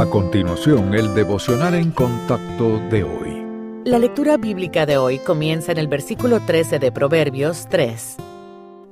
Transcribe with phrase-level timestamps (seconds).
[0.00, 3.82] A continuación, el devocional en contacto de hoy.
[3.84, 8.16] La lectura bíblica de hoy comienza en el versículo 13 de Proverbios 3.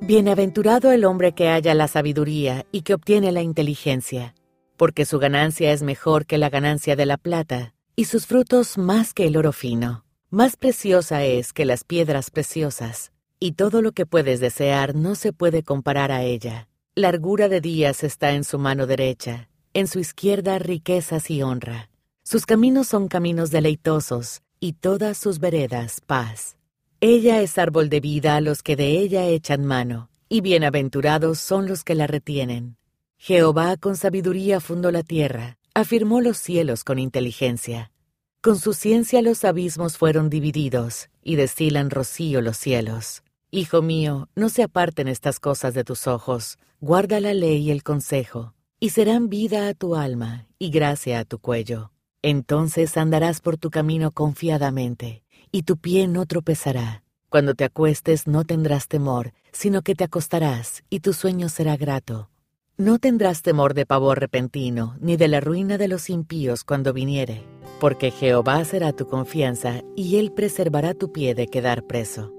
[0.02, 4.34] Bienaventurado el hombre que halla la sabiduría y que obtiene la inteligencia,
[4.76, 9.14] porque su ganancia es mejor que la ganancia de la plata, y sus frutos más
[9.14, 10.04] que el oro fino.
[10.28, 15.32] Más preciosa es que las piedras preciosas, y todo lo que puedes desear no se
[15.32, 16.68] puede comparar a ella.
[16.94, 21.90] Largura de días está en su mano derecha, en su izquierda riquezas y honra.
[22.22, 26.56] Sus caminos son caminos deleitosos, y todas sus veredas paz.
[27.00, 31.68] Ella es árbol de vida a los que de ella echan mano, y bienaventurados son
[31.68, 32.76] los que la retienen.
[33.18, 37.92] Jehová con sabiduría fundó la tierra, afirmó los cielos con inteligencia.
[38.40, 43.22] Con su ciencia los abismos fueron divididos, y destilan rocío los cielos.
[43.50, 47.82] Hijo mío, no se aparten estas cosas de tus ojos, guarda la ley y el
[47.82, 51.90] consejo, y serán vida a tu alma y gracia a tu cuello.
[52.22, 57.02] Entonces andarás por tu camino confiadamente, y tu pie no tropezará.
[57.28, 62.30] Cuando te acuestes no tendrás temor, sino que te acostarás, y tu sueño será grato.
[62.76, 67.44] No tendrás temor de pavor repentino, ni de la ruina de los impíos cuando viniere,
[67.80, 72.32] porque Jehová será tu confianza, y él preservará tu pie de quedar preso.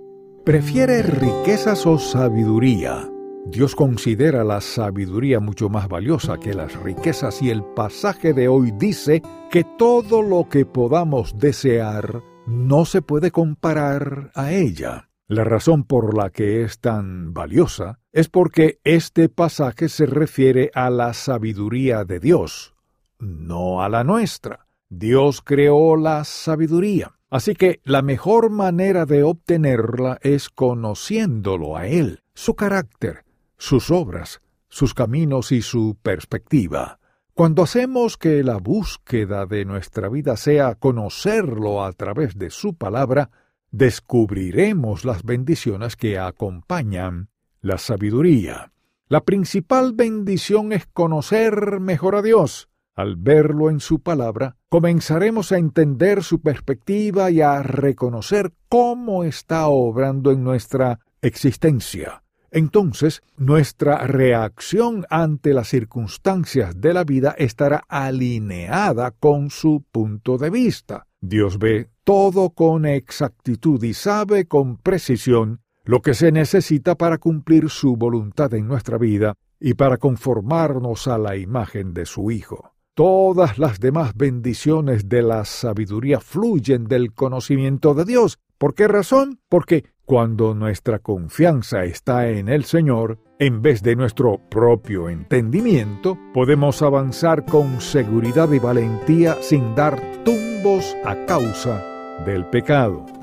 [0.45, 3.09] ¿Prefiere riquezas o sabiduría?
[3.45, 8.71] Dios considera la sabiduría mucho más valiosa que las riquezas y el pasaje de hoy
[8.77, 15.09] dice que todo lo que podamos desear no se puede comparar a ella.
[15.27, 20.89] La razón por la que es tan valiosa es porque este pasaje se refiere a
[20.89, 22.73] la sabiduría de Dios,
[23.19, 24.67] no a la nuestra.
[24.89, 27.19] Dios creó la sabiduría.
[27.29, 33.23] Así que la mejor manera de obtenerla es conociéndolo a Él, su carácter,
[33.59, 36.99] sus obras, sus caminos y su perspectiva.
[37.33, 43.29] Cuando hacemos que la búsqueda de nuestra vida sea conocerlo a través de su palabra,
[43.71, 47.29] descubriremos las bendiciones que acompañan
[47.61, 48.71] la sabiduría.
[49.07, 52.69] La principal bendición es conocer mejor a Dios.
[52.95, 59.67] Al verlo en su palabra, comenzaremos a entender su perspectiva y a reconocer cómo está
[59.67, 69.11] obrando en nuestra existencia entonces nuestra reacción ante las circunstancias de la vida estará alineada
[69.11, 71.05] con su punto de vista.
[71.21, 77.69] Dios ve todo con exactitud y sabe con precisión lo que se necesita para cumplir
[77.69, 82.73] su voluntad en nuestra vida y para conformarnos a la imagen de su Hijo.
[82.93, 88.39] Todas las demás bendiciones de la sabiduría fluyen del conocimiento de Dios.
[88.57, 89.39] ¿Por qué razón?
[89.47, 96.81] Porque cuando nuestra confianza está en el Señor, en vez de nuestro propio entendimiento, podemos
[96.81, 101.85] avanzar con seguridad y valentía sin dar tumbos a causa
[102.25, 103.18] del pecado.